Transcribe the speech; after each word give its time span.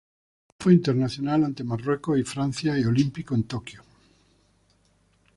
Fue 0.59 0.73
internacional 0.73 1.43
ante 1.43 1.63
Marruecos 1.63 2.17
y 2.17 2.23
Francia 2.23 2.75
y 2.75 2.85
Olímpico 2.85 3.35
en 3.35 3.43
Tokio. 3.43 3.83